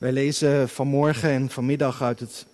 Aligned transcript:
Wij 0.00 0.12
lezen 0.12 0.68
vanmorgen 0.68 1.30
en 1.30 1.50
vanmiddag 1.50 2.02
uit 2.02 2.20
het 2.20 2.46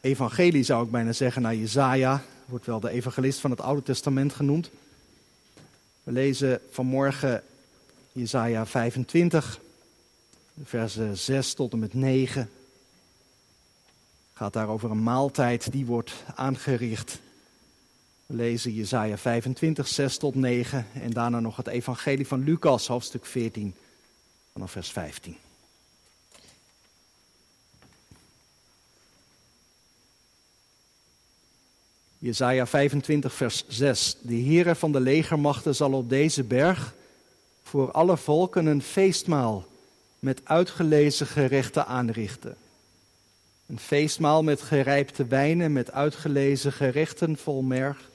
evangelie, 0.00 0.62
zou 0.62 0.84
ik 0.84 0.90
bijna 0.90 1.12
zeggen, 1.12 1.42
naar 1.42 1.54
Jezaja. 1.54 2.22
Wordt 2.44 2.66
wel 2.66 2.80
de 2.80 2.90
evangelist 2.90 3.40
van 3.40 3.50
het 3.50 3.60
Oude 3.60 3.82
Testament 3.82 4.32
genoemd. 4.32 4.70
We 6.02 6.12
lezen 6.12 6.60
vanmorgen 6.70 7.42
Jezaja 8.12 8.66
25, 8.66 9.60
versen 10.64 11.18
6 11.18 11.54
tot 11.54 11.72
en 11.72 11.78
met 11.78 11.94
9. 11.94 12.40
Het 12.40 12.50
gaat 14.32 14.52
daar 14.52 14.68
over 14.68 14.90
een 14.90 15.02
maaltijd 15.02 15.72
die 15.72 15.86
wordt 15.86 16.12
aangericht. 16.34 17.20
We 18.26 18.34
lezen 18.34 18.74
Jezaja 18.74 19.18
25, 19.18 19.88
6 19.88 20.16
tot 20.16 20.34
9 20.34 20.86
en 20.92 21.10
daarna 21.10 21.40
nog 21.40 21.56
het 21.56 21.66
evangelie 21.66 22.26
van 22.26 22.44
Lucas, 22.44 22.86
hoofdstuk 22.86 23.26
14, 23.26 23.74
vanaf 24.52 24.70
vers 24.70 24.90
15. 24.90 25.36
Jesaja 32.22 32.66
25, 32.66 33.32
vers 33.34 33.64
6. 33.68 34.16
De 34.20 34.34
Heere 34.34 34.74
van 34.74 34.92
de 34.92 35.00
legermachten 35.00 35.74
zal 35.74 35.92
op 35.92 36.08
deze 36.08 36.42
berg 36.42 36.94
voor 37.62 37.90
alle 37.90 38.16
volken 38.16 38.66
een 38.66 38.82
feestmaal 38.82 39.66
met 40.18 40.40
uitgelezen 40.44 41.26
gerechten 41.26 41.86
aanrichten. 41.86 42.56
Een 43.66 43.78
feestmaal 43.78 44.42
met 44.42 44.62
gerijpte 44.62 45.26
wijnen, 45.26 45.72
met 45.72 45.92
uitgelezen 45.92 46.72
gerechten 46.72 47.36
vol 47.36 47.62
merg, 47.62 48.10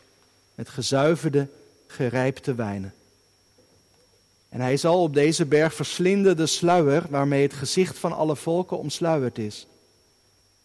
met 0.55 0.69
gezuiverde, 0.69 1.47
gerijpte 1.87 2.55
wijnen. 2.55 2.93
En 4.49 4.61
hij 4.61 4.77
zal 4.77 5.01
op 5.01 5.13
deze 5.13 5.45
berg 5.45 5.73
verslinden 5.73 6.37
de 6.37 6.45
sluier 6.45 7.05
waarmee 7.09 7.41
het 7.41 7.53
gezicht 7.53 7.97
van 7.97 8.13
alle 8.13 8.35
volken 8.35 8.77
omsluierd 8.77 9.37
is. 9.37 9.67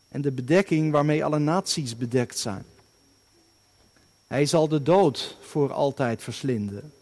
En 0.09 0.21
de 0.21 0.33
bedekking 0.33 0.93
waarmee 0.93 1.25
alle 1.25 1.39
naties 1.39 1.97
bedekt 1.97 2.39
zijn. 2.39 2.65
Hij 4.33 4.47
zal 4.47 4.69
de 4.69 4.83
dood 4.83 5.37
voor 5.41 5.73
altijd 5.73 6.23
verslinden. 6.23 6.93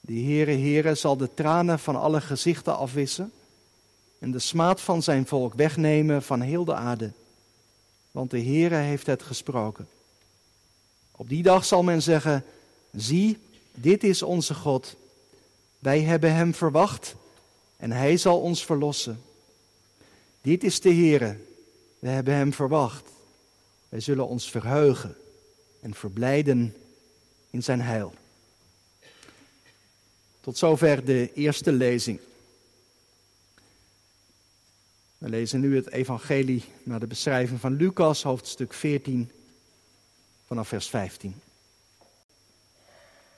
De 0.00 0.12
Heere 0.12 0.50
Heere 0.50 0.94
zal 0.94 1.16
de 1.16 1.34
tranen 1.34 1.78
van 1.78 1.96
alle 1.96 2.20
gezichten 2.20 2.76
afwissen 2.76 3.32
en 4.18 4.30
de 4.30 4.38
smaad 4.38 4.80
van 4.80 5.02
zijn 5.02 5.26
volk 5.26 5.54
wegnemen 5.54 6.22
van 6.22 6.40
heel 6.40 6.64
de 6.64 6.74
aarde. 6.74 7.12
Want 8.10 8.30
de 8.30 8.42
Heere 8.42 8.74
heeft 8.74 9.06
het 9.06 9.22
gesproken. 9.22 9.88
Op 11.10 11.28
die 11.28 11.42
dag 11.42 11.64
zal 11.64 11.82
men 11.82 12.02
zeggen, 12.02 12.44
zie, 12.92 13.38
dit 13.74 14.04
is 14.04 14.22
onze 14.22 14.54
God. 14.54 14.96
Wij 15.78 16.00
hebben 16.00 16.34
hem 16.34 16.54
verwacht 16.54 17.14
en 17.76 17.92
hij 17.92 18.16
zal 18.16 18.40
ons 18.40 18.64
verlossen. 18.64 19.22
Dit 20.40 20.64
is 20.64 20.80
de 20.80 20.92
Heere, 20.94 21.36
we 21.98 22.08
hebben 22.08 22.34
hem 22.34 22.52
verwacht. 22.52 23.08
Wij 23.88 24.00
zullen 24.00 24.28
ons 24.28 24.50
verheugen 24.50 25.16
en 25.80 25.94
verblijden 25.94 26.74
in 27.50 27.62
zijn 27.62 27.80
heil. 27.80 28.14
Tot 30.40 30.58
zover 30.58 31.04
de 31.04 31.32
eerste 31.32 31.72
lezing. 31.72 32.20
We 35.18 35.28
lezen 35.28 35.60
nu 35.60 35.76
het 35.76 35.90
evangelie 35.90 36.64
naar 36.82 37.00
de 37.00 37.06
beschrijving 37.06 37.60
van 37.60 37.72
Lucas, 37.72 38.22
hoofdstuk 38.22 38.72
14, 38.72 39.30
vanaf 40.46 40.68
vers 40.68 40.88
15. 40.88 41.34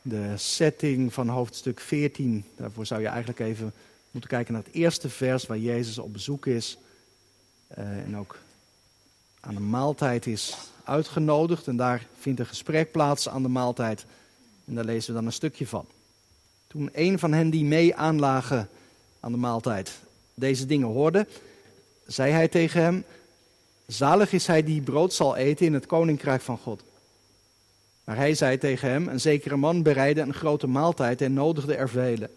De 0.03 0.37
setting 0.37 1.13
van 1.13 1.29
hoofdstuk 1.29 1.81
14, 1.81 2.45
daarvoor 2.57 2.87
zou 2.87 3.01
je 3.01 3.07
eigenlijk 3.07 3.39
even 3.39 3.73
moeten 4.11 4.31
kijken 4.31 4.55
naar 4.55 4.63
het 4.63 4.75
eerste 4.75 5.09
vers 5.09 5.47
waar 5.47 5.59
Jezus 5.59 5.99
op 5.99 6.13
bezoek 6.13 6.47
is 6.47 6.79
uh, 7.79 7.99
en 7.99 8.17
ook 8.17 8.39
aan 9.41 9.55
de 9.55 9.61
maaltijd 9.61 10.27
is 10.27 10.57
uitgenodigd. 10.91 11.67
En 11.67 11.77
daar 11.77 12.07
vindt 12.19 12.41
een 12.41 12.47
gesprek 12.47 12.93
plaats 12.93 13.29
aan 13.29 13.43
de 13.43 13.49
maaltijd. 13.49 14.05
En 14.65 14.75
daar 14.75 14.85
lezen 14.85 15.11
we 15.11 15.17
dan 15.17 15.27
een 15.27 15.33
stukje 15.33 15.67
van. 15.67 15.87
Toen 16.67 16.91
een 16.93 17.19
van 17.19 17.33
hen 17.33 17.51
die 17.51 17.65
mee 17.65 17.95
aanlagen 17.95 18.69
aan 19.21 19.33
de 19.33 19.39
maaltijd 19.39 19.99
deze 20.35 20.67
dingen 20.67 20.89
hoorde, 20.89 21.27
zei 22.07 22.33
hij 22.33 22.49
tegen 22.49 22.83
hem: 22.83 23.05
Zalig 23.87 24.33
is 24.33 24.47
hij 24.47 24.63
die 24.63 24.81
brood 24.81 25.13
zal 25.13 25.37
eten 25.37 25.67
in 25.67 25.75
het 25.75 25.87
koninkrijk 25.87 26.41
van 26.41 26.59
God. 26.59 26.83
Maar 28.05 28.17
hij 28.17 28.35
zei 28.35 28.59
tegen 28.59 28.91
hem: 28.91 29.09
Een 29.09 29.21
zekere 29.21 29.57
man 29.57 29.83
bereidde 29.83 30.21
een 30.21 30.35
grote 30.35 30.67
maaltijd 30.67 31.21
en 31.21 31.33
nodigde 31.33 31.75
er 31.75 31.89
velen. 31.89 32.31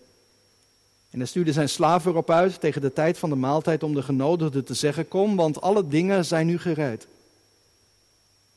En 1.10 1.20
hij 1.20 1.28
stuurde 1.28 1.52
zijn 1.52 1.70
slaaf 1.70 2.06
erop 2.06 2.30
uit 2.30 2.60
tegen 2.60 2.82
de 2.82 2.94
tijd 2.94 3.18
van 3.18 3.30
de 3.30 3.36
maaltijd 3.36 3.84
om 3.84 3.94
de 3.94 4.04
genodigden 4.04 4.66
te 4.66 4.74
zeggen: 4.74 5.08
Kom, 5.08 5.36
want 5.36 5.62
alle 5.62 5.88
dingen 5.88 6.26
zijn 6.26 6.48
nu 6.48 6.60
gereed. 6.60 7.08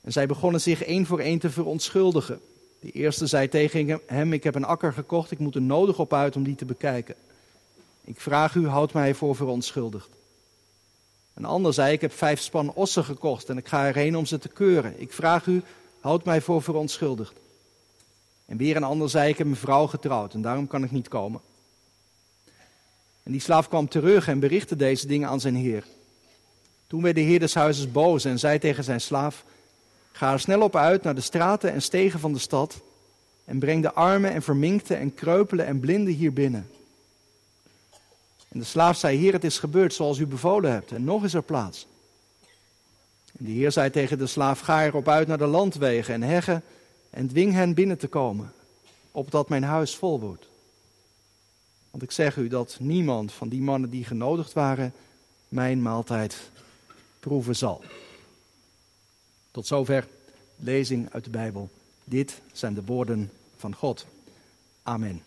En 0.06 0.12
zij 0.12 0.26
begonnen 0.26 0.60
zich 0.60 0.82
één 0.82 1.06
voor 1.06 1.20
één 1.20 1.38
te 1.38 1.50
verontschuldigen. 1.50 2.40
De 2.80 2.90
eerste 2.90 3.26
zei 3.26 3.48
tegen 3.48 4.00
hem: 4.06 4.32
Ik 4.32 4.44
heb 4.44 4.54
een 4.54 4.64
akker 4.64 4.92
gekocht, 4.92 5.30
ik 5.30 5.38
moet 5.38 5.54
er 5.54 5.62
nodig 5.62 5.98
op 5.98 6.12
uit 6.12 6.36
om 6.36 6.42
die 6.42 6.54
te 6.54 6.64
bekijken. 6.64 7.14
Ik 8.04 8.20
vraag 8.20 8.54
u, 8.54 8.66
houd 8.66 8.92
mij 8.92 9.14
voor 9.14 9.36
verontschuldigd. 9.36 10.08
Een 11.34 11.44
ander 11.44 11.74
zei: 11.74 11.92
Ik 11.92 12.00
heb 12.00 12.12
vijf 12.12 12.40
span 12.40 12.74
ossen 12.74 13.04
gekocht 13.04 13.48
en 13.48 13.56
ik 13.56 13.68
ga 13.68 13.86
erheen 13.86 14.16
om 14.16 14.26
ze 14.26 14.38
te 14.38 14.48
keuren. 14.48 15.00
Ik 15.00 15.12
vraag 15.12 15.46
u, 15.46 15.62
houd 16.00 16.24
mij 16.24 16.40
voor 16.40 16.62
verontschuldigd. 16.62 17.34
En 18.44 18.56
weer 18.56 18.76
een 18.76 18.84
ander 18.84 19.10
zei: 19.10 19.28
Ik 19.28 19.38
heb 19.38 19.46
mijn 19.46 19.58
vrouw 19.58 19.86
getrouwd 19.86 20.34
en 20.34 20.42
daarom 20.42 20.66
kan 20.66 20.84
ik 20.84 20.90
niet 20.90 21.08
komen. 21.08 21.40
En 23.22 23.32
die 23.32 23.40
slaaf 23.40 23.68
kwam 23.68 23.88
terug 23.88 24.28
en 24.28 24.40
berichtte 24.40 24.76
deze 24.76 25.06
dingen 25.06 25.28
aan 25.28 25.40
zijn 25.40 25.56
heer. 25.56 25.84
Toen 26.86 27.02
werd 27.02 27.14
de 27.14 27.20
heer 27.20 27.40
des 27.40 27.54
huizes 27.54 27.92
boos 27.92 28.24
en 28.24 28.38
zei 28.38 28.58
tegen 28.58 28.84
zijn 28.84 29.00
slaaf: 29.00 29.44
Ga 30.16 30.32
er 30.32 30.40
snel 30.40 30.60
op 30.60 30.76
uit 30.76 31.02
naar 31.02 31.14
de 31.14 31.20
straten 31.20 31.72
en 31.72 31.82
stegen 31.82 32.20
van 32.20 32.32
de 32.32 32.38
stad 32.38 32.80
en 33.44 33.58
breng 33.58 33.82
de 33.82 33.92
armen 33.92 34.32
en 34.32 34.42
verminkten 34.42 34.98
en 34.98 35.14
kreupelen 35.14 35.66
en 35.66 35.80
blinden 35.80 36.14
hier 36.14 36.32
binnen. 36.32 36.70
En 38.48 38.58
de 38.58 38.64
slaaf 38.64 38.96
zei, 38.96 39.18
Heer, 39.18 39.32
het 39.32 39.44
is 39.44 39.58
gebeurd 39.58 39.94
zoals 39.94 40.18
u 40.18 40.26
bevolen 40.26 40.72
hebt 40.72 40.92
en 40.92 41.04
nog 41.04 41.24
is 41.24 41.34
er 41.34 41.42
plaats. 41.42 41.86
En 43.38 43.44
de 43.44 43.50
Heer 43.50 43.72
zei 43.72 43.90
tegen 43.90 44.18
de 44.18 44.26
slaaf, 44.26 44.60
ga 44.60 44.84
erop 44.84 45.08
uit 45.08 45.26
naar 45.28 45.38
de 45.38 45.46
landwegen 45.46 46.14
en 46.14 46.22
heggen 46.22 46.62
en 47.10 47.28
dwing 47.28 47.52
hen 47.52 47.74
binnen 47.74 47.98
te 47.98 48.08
komen, 48.08 48.52
opdat 49.10 49.48
mijn 49.48 49.64
huis 49.64 49.96
vol 49.96 50.20
wordt. 50.20 50.48
Want 51.90 52.02
ik 52.02 52.10
zeg 52.10 52.36
u 52.36 52.48
dat 52.48 52.76
niemand 52.80 53.32
van 53.32 53.48
die 53.48 53.62
mannen 53.62 53.90
die 53.90 54.04
genodigd 54.04 54.52
waren, 54.52 54.92
mijn 55.48 55.82
maaltijd 55.82 56.50
proeven 57.20 57.56
zal. 57.56 57.84
Tot 59.56 59.66
zover 59.66 60.06
lezing 60.56 61.08
uit 61.12 61.24
de 61.24 61.30
Bijbel. 61.30 61.70
Dit 62.04 62.40
zijn 62.52 62.74
de 62.74 62.84
woorden 62.84 63.30
van 63.56 63.74
God. 63.74 64.06
Amen. 64.82 65.22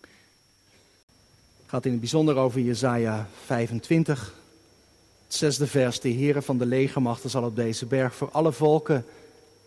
Het 0.00 1.66
gaat 1.66 1.84
in 1.84 1.90
het 1.90 2.00
bijzonder 2.00 2.36
over 2.36 2.60
Jesaja 2.60 3.28
25. 3.44 4.34
Het 5.24 5.34
zesde 5.34 5.66
vers. 5.66 6.00
De 6.00 6.12
Heere 6.12 6.42
van 6.42 6.58
de 6.58 6.66
legermachten 6.66 7.30
zal 7.30 7.44
op 7.44 7.56
deze 7.56 7.86
berg 7.86 8.14
voor 8.14 8.30
alle 8.30 8.52
volken 8.52 9.04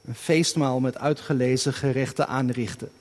een 0.06 0.16
feestmaal 0.16 0.80
met 0.80 0.98
uitgelezen 0.98 1.74
gerechten 1.74 2.28
aanrichten. 2.28 2.92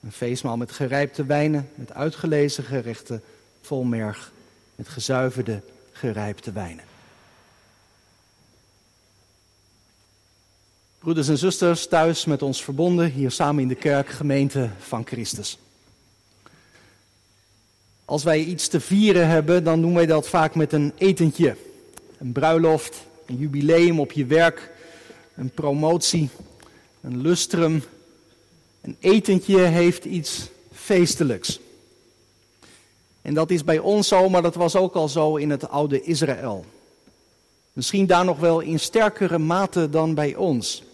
Een 0.00 0.12
feestmaal 0.12 0.56
met 0.56 0.72
gerijpte 0.72 1.24
wijnen, 1.24 1.70
met 1.74 1.92
uitgelezen 1.92 2.64
gerechten 2.64 3.22
vol 3.60 3.84
merg, 3.84 4.32
met 4.74 4.88
gezuiverde 4.88 5.62
gerijpte 5.92 6.52
wijnen. 6.52 6.89
Broeders 11.00 11.28
en 11.28 11.38
zusters, 11.38 11.86
thuis 11.86 12.24
met 12.24 12.42
ons 12.42 12.64
verbonden, 12.64 13.10
hier 13.10 13.30
samen 13.30 13.62
in 13.62 13.68
de 13.68 13.74
kerk, 13.74 14.08
gemeente 14.08 14.70
van 14.78 15.06
Christus. 15.06 15.58
Als 18.04 18.22
wij 18.22 18.40
iets 18.40 18.68
te 18.68 18.80
vieren 18.80 19.28
hebben, 19.28 19.64
dan 19.64 19.80
doen 19.80 19.94
wij 19.94 20.06
dat 20.06 20.28
vaak 20.28 20.54
met 20.54 20.72
een 20.72 20.92
etentje. 20.98 21.56
Een 22.18 22.32
bruiloft, 22.32 22.96
een 23.26 23.36
jubileum 23.36 24.00
op 24.00 24.12
je 24.12 24.26
werk, 24.26 24.70
een 25.34 25.50
promotie, 25.50 26.28
een 27.00 27.20
lustrum. 27.20 27.84
Een 28.80 28.96
etentje 28.98 29.58
heeft 29.58 30.04
iets 30.04 30.48
feestelijks. 30.72 31.60
En 33.22 33.34
dat 33.34 33.50
is 33.50 33.64
bij 33.64 33.78
ons 33.78 34.08
zo, 34.08 34.28
maar 34.28 34.42
dat 34.42 34.54
was 34.54 34.76
ook 34.76 34.94
al 34.94 35.08
zo 35.08 35.36
in 35.36 35.50
het 35.50 35.68
oude 35.68 36.02
Israël. 36.02 36.64
Misschien 37.72 38.06
daar 38.06 38.24
nog 38.24 38.38
wel 38.38 38.60
in 38.60 38.80
sterkere 38.80 39.38
mate 39.38 39.88
dan 39.88 40.14
bij 40.14 40.36
ons. 40.36 40.88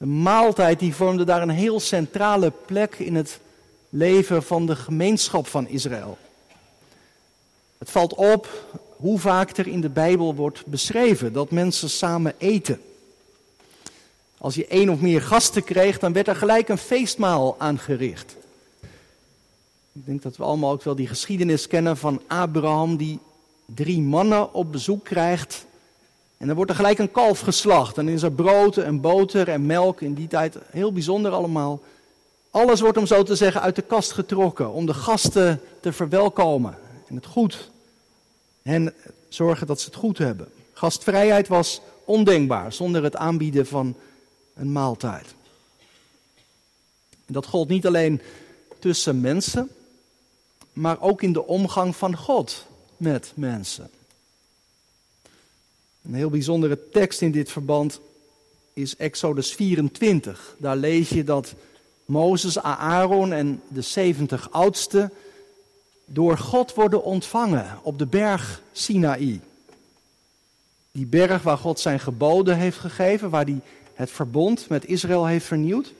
De 0.00 0.06
maaltijd 0.06 0.78
die 0.78 0.94
vormde 0.94 1.24
daar 1.24 1.42
een 1.42 1.48
heel 1.48 1.80
centrale 1.80 2.52
plek 2.66 2.94
in 2.94 3.14
het 3.14 3.40
leven 3.88 4.42
van 4.42 4.66
de 4.66 4.76
gemeenschap 4.76 5.46
van 5.46 5.68
Israël. 5.68 6.18
Het 7.78 7.90
valt 7.90 8.14
op 8.14 8.48
hoe 8.96 9.18
vaak 9.18 9.56
er 9.56 9.66
in 9.66 9.80
de 9.80 9.88
Bijbel 9.88 10.34
wordt 10.34 10.66
beschreven 10.66 11.32
dat 11.32 11.50
mensen 11.50 11.90
samen 11.90 12.34
eten. 12.38 12.80
Als 14.38 14.54
je 14.54 14.66
één 14.66 14.88
of 14.88 15.00
meer 15.00 15.22
gasten 15.22 15.64
kreeg, 15.64 15.98
dan 15.98 16.12
werd 16.12 16.28
er 16.28 16.36
gelijk 16.36 16.68
een 16.68 16.78
feestmaal 16.78 17.54
aangericht. 17.58 18.36
Ik 19.92 20.06
denk 20.06 20.22
dat 20.22 20.36
we 20.36 20.42
allemaal 20.42 20.72
ook 20.72 20.82
wel 20.82 20.96
die 20.96 21.08
geschiedenis 21.08 21.66
kennen 21.66 21.96
van 21.96 22.22
Abraham 22.26 22.96
die 22.96 23.18
drie 23.64 24.00
mannen 24.00 24.54
op 24.54 24.72
bezoek 24.72 25.04
krijgt. 25.04 25.64
En 26.40 26.46
dan 26.46 26.56
wordt 26.56 26.70
er 26.70 26.76
gelijk 26.76 26.98
een 26.98 27.10
kalf 27.10 27.40
geslacht. 27.40 27.98
En 27.98 28.04
dan 28.04 28.14
is 28.14 28.22
er 28.22 28.32
brood 28.32 28.76
en 28.76 29.00
boter 29.00 29.48
en 29.48 29.66
melk. 29.66 30.00
In 30.00 30.14
die 30.14 30.28
tijd 30.28 30.56
heel 30.70 30.92
bijzonder 30.92 31.32
allemaal. 31.32 31.80
Alles 32.50 32.80
wordt 32.80 32.98
om 32.98 33.06
zo 33.06 33.22
te 33.22 33.36
zeggen 33.36 33.60
uit 33.60 33.76
de 33.76 33.82
kast 33.82 34.12
getrokken. 34.12 34.72
Om 34.72 34.86
de 34.86 34.94
gasten 34.94 35.60
te 35.80 35.92
verwelkomen. 35.92 36.78
En 37.08 37.14
het 37.14 37.26
goed. 37.26 37.70
En 38.62 38.94
zorgen 39.28 39.66
dat 39.66 39.80
ze 39.80 39.86
het 39.86 39.94
goed 39.94 40.18
hebben. 40.18 40.48
Gastvrijheid 40.72 41.48
was 41.48 41.80
ondenkbaar 42.04 42.72
zonder 42.72 43.02
het 43.02 43.16
aanbieden 43.16 43.66
van 43.66 43.96
een 44.54 44.72
maaltijd. 44.72 45.34
Dat 47.26 47.46
gold 47.46 47.68
niet 47.68 47.86
alleen 47.86 48.20
tussen 48.78 49.20
mensen, 49.20 49.68
maar 50.72 51.00
ook 51.00 51.22
in 51.22 51.32
de 51.32 51.46
omgang 51.46 51.96
van 51.96 52.16
God 52.16 52.66
met 52.96 53.32
mensen. 53.34 53.90
Een 56.02 56.14
heel 56.14 56.30
bijzondere 56.30 56.88
tekst 56.90 57.22
in 57.22 57.30
dit 57.30 57.50
verband 57.50 58.00
is 58.72 58.96
Exodus 58.96 59.52
24. 59.52 60.54
Daar 60.58 60.76
lees 60.76 61.08
je 61.08 61.24
dat 61.24 61.54
Mozes, 62.04 62.58
Aaron 62.58 63.32
en 63.32 63.62
de 63.68 63.82
70 63.82 64.50
oudsten 64.50 65.12
door 66.04 66.38
God 66.38 66.74
worden 66.74 67.02
ontvangen 67.02 67.78
op 67.82 67.98
de 67.98 68.06
berg 68.06 68.62
Sinaï. 68.72 69.40
Die 70.92 71.06
berg 71.06 71.42
waar 71.42 71.58
God 71.58 71.80
zijn 71.80 72.00
geboden 72.00 72.56
heeft 72.56 72.78
gegeven, 72.78 73.30
waar 73.30 73.44
hij 73.44 73.60
het 73.94 74.10
verbond 74.10 74.68
met 74.68 74.84
Israël 74.84 75.26
heeft 75.26 75.46
vernieuwd. 75.46 75.92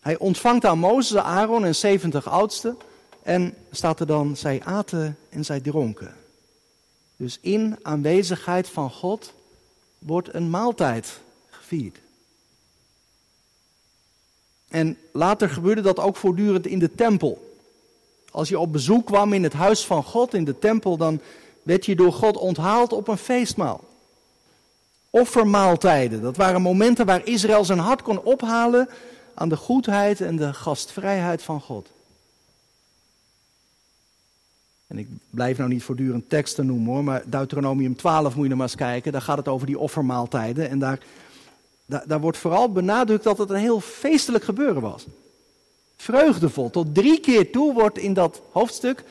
Hij 0.00 0.18
ontvangt 0.18 0.64
aan 0.64 0.78
Mozes, 0.78 1.16
Aaron 1.16 1.64
en 1.64 1.74
70 1.74 2.28
oudsten. 2.28 2.76
En 3.22 3.54
staat 3.70 4.00
er 4.00 4.06
dan, 4.06 4.36
zij 4.36 4.60
aten 4.64 5.16
en 5.28 5.44
zij 5.44 5.60
dronken. 5.60 6.14
Dus 7.22 7.38
in 7.40 7.76
aanwezigheid 7.82 8.68
van 8.68 8.90
God 8.90 9.32
wordt 9.98 10.34
een 10.34 10.50
maaltijd 10.50 11.20
gevierd. 11.50 11.98
En 14.68 14.98
later 15.12 15.48
gebeurde 15.48 15.80
dat 15.80 15.98
ook 15.98 16.16
voortdurend 16.16 16.66
in 16.66 16.78
de 16.78 16.94
tempel. 16.94 17.56
Als 18.30 18.48
je 18.48 18.58
op 18.58 18.72
bezoek 18.72 19.06
kwam 19.06 19.32
in 19.32 19.42
het 19.42 19.52
huis 19.52 19.84
van 19.84 20.04
God, 20.04 20.34
in 20.34 20.44
de 20.44 20.58
tempel, 20.58 20.96
dan 20.96 21.20
werd 21.62 21.86
je 21.86 21.96
door 21.96 22.12
God 22.12 22.36
onthaald 22.36 22.92
op 22.92 23.08
een 23.08 23.18
feestmaal. 23.18 23.84
Offermaaltijden, 25.10 26.22
dat 26.22 26.36
waren 26.36 26.62
momenten 26.62 27.06
waar 27.06 27.26
Israël 27.26 27.64
zijn 27.64 27.78
hart 27.78 28.02
kon 28.02 28.22
ophalen 28.22 28.88
aan 29.34 29.48
de 29.48 29.56
goedheid 29.56 30.20
en 30.20 30.36
de 30.36 30.54
gastvrijheid 30.54 31.42
van 31.42 31.60
God. 31.60 31.88
En 34.92 34.98
ik 34.98 35.08
blijf 35.30 35.58
nou 35.58 35.70
niet 35.70 35.82
voortdurend 35.82 36.28
teksten 36.28 36.66
noemen 36.66 36.92
hoor, 36.92 37.04
maar 37.04 37.22
Deuteronomium 37.26 37.96
12 37.96 38.34
moet 38.34 38.42
je 38.42 38.48
nog 38.48 38.58
maar 38.58 38.66
eens 38.66 38.76
kijken. 38.76 39.12
Daar 39.12 39.22
gaat 39.22 39.36
het 39.36 39.48
over 39.48 39.66
die 39.66 39.78
offermaaltijden. 39.78 40.68
En 40.68 40.78
daar, 40.78 40.98
daar, 41.86 42.04
daar 42.06 42.20
wordt 42.20 42.38
vooral 42.38 42.72
benadrukt 42.72 43.24
dat 43.24 43.38
het 43.38 43.50
een 43.50 43.56
heel 43.56 43.80
feestelijk 43.80 44.44
gebeuren 44.44 44.82
was. 44.82 45.06
Vreugdevol. 45.96 46.70
Tot 46.70 46.94
drie 46.94 47.20
keer 47.20 47.52
toe 47.52 47.72
wordt 47.72 47.98
in 47.98 48.14
dat 48.14 48.42
hoofdstuk, 48.50 49.04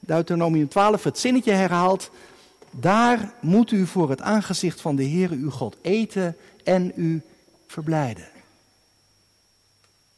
Deuteronomium 0.00 0.68
12, 0.68 1.04
het 1.04 1.18
zinnetje 1.18 1.52
herhaald. 1.52 2.10
Daar 2.70 3.32
moet 3.40 3.70
u 3.70 3.86
voor 3.86 4.10
het 4.10 4.20
aangezicht 4.20 4.80
van 4.80 4.96
de 4.96 5.08
Heere 5.08 5.34
uw 5.34 5.50
God 5.50 5.76
eten 5.80 6.36
en 6.64 6.92
u 6.94 7.22
verblijden. 7.66 8.28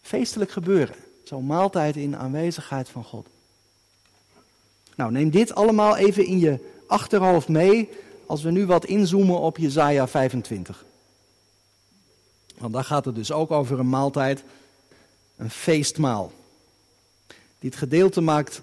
Feestelijk 0.03 0.51
gebeuren. 0.51 0.97
Zo'n 1.25 1.47
maaltijd 1.47 1.97
in 1.97 2.17
aanwezigheid 2.17 2.89
van 2.89 3.05
God. 3.05 3.27
Nou, 4.99 5.11
neem 5.11 5.31
dit 5.31 5.55
allemaal 5.55 5.97
even 5.97 6.27
in 6.27 6.39
je 6.39 6.59
achterhoofd 6.87 7.49
mee 7.49 7.89
als 8.27 8.43
we 8.43 8.51
nu 8.51 8.67
wat 8.67 8.85
inzoomen 8.85 9.39
op 9.39 9.59
Jezaja 9.59 10.09
25. 10.09 10.85
Want 12.59 12.73
daar 12.73 12.85
gaat 12.85 13.05
het 13.05 13.15
dus 13.15 13.33
ook 13.33 13.51
over 13.51 13.79
een 13.79 13.89
maaltijd, 13.89 14.43
een 15.37 15.51
feestmaal. 15.51 16.33
Dit 17.59 17.77
gedeelte 17.77 18.21
maakt 18.21 18.63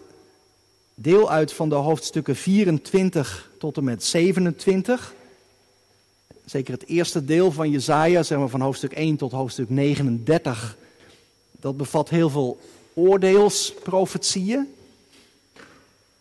deel 0.94 1.32
uit 1.32 1.54
van 1.54 1.70
de 1.70 1.76
hoofdstukken 1.76 2.36
24 2.36 3.50
tot 3.60 3.78
en 3.78 3.84
met 3.84 4.04
27. 4.04 5.14
Zeker 6.46 6.74
het 6.74 6.86
eerste 6.86 7.26
deel 7.26 7.52
van 7.52 7.70
Jezaja, 7.70 8.24
zeg 8.24 8.38
maar 8.38 8.50
van 8.50 8.62
hoofdstuk 8.62 8.94
1 8.94 9.16
tot 9.16 9.32
hoofdstuk 9.32 9.70
39, 9.70 10.78
dat 11.52 11.78
bevat 11.78 12.10
heel 12.10 12.30
veel 12.30 12.60
oordeelsprofetieën. 12.94 14.75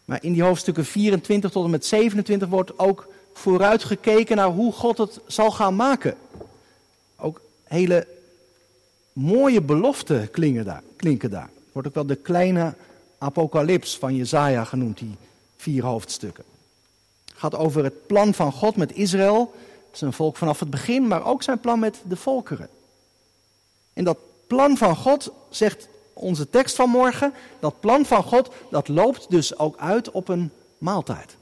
Maar 0.05 0.23
in 0.23 0.33
die 0.33 0.43
hoofdstukken 0.43 0.85
24 0.85 1.51
tot 1.51 1.65
en 1.65 1.71
met 1.71 1.87
27 1.87 2.49
wordt 2.49 2.79
ook 2.79 3.09
vooruitgekeken 3.33 4.37
naar 4.37 4.49
hoe 4.49 4.73
God 4.73 4.99
het 4.99 5.21
zal 5.27 5.51
gaan 5.51 5.77
maken. 5.77 6.17
Ook 7.17 7.41
hele 7.65 8.07
mooie 9.13 9.61
beloften 9.63 10.31
klinken 10.31 10.65
daar. 10.65 10.83
Klinken 10.97 11.31
daar. 11.31 11.51
Wordt 11.73 11.89
ook 11.89 11.95
wel 11.95 12.07
de 12.07 12.17
kleine 12.17 12.75
apocalyps 13.19 13.99
van 13.99 14.15
Jezaja 14.15 14.65
genoemd, 14.65 14.99
die 14.99 15.17
vier 15.57 15.85
hoofdstukken. 15.85 16.45
Het 17.25 17.39
gaat 17.39 17.55
over 17.55 17.85
het 17.85 18.07
plan 18.07 18.35
van 18.35 18.53
God 18.53 18.77
met 18.77 18.93
Israël, 18.93 19.55
zijn 19.93 20.13
volk 20.13 20.37
vanaf 20.37 20.61
het 20.61 20.71
begin, 20.71 21.07
maar 21.07 21.27
ook 21.27 21.43
zijn 21.43 21.61
plan 21.61 21.79
met 21.79 22.03
de 22.09 22.17
volkeren. 22.17 22.69
En 23.93 24.05
dat 24.05 24.19
plan 24.47 24.77
van 24.77 24.97
God, 24.97 25.33
zegt 25.51 25.89
onze 26.15 26.51
tekst 26.51 26.77
van 26.77 26.91
morgen, 26.91 27.35
dat 27.61 27.81
plan 27.81 28.07
van 28.07 28.23
God, 28.23 28.51
dat 28.71 28.89
loopt 28.89 29.31
dus 29.31 29.59
ook 29.59 29.77
uit 29.77 30.11
op 30.11 30.29
een 30.29 30.51
maaltijd. 30.79 31.37